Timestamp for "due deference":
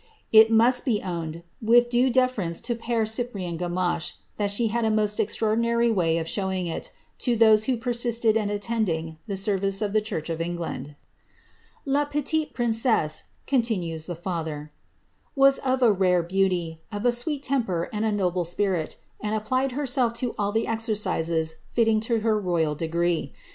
1.91-2.59